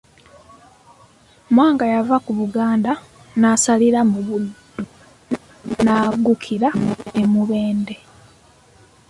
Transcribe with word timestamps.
Mwanga 1.53 1.85
yava 1.93 2.17
ku 2.25 2.31
Buganda 2.39 2.91
n'asalira 3.39 4.01
mu 4.11 4.19
Buddu 4.25 4.53
n'aggukira 5.85 6.69
e 7.21 7.23
Mubende. 7.33 7.95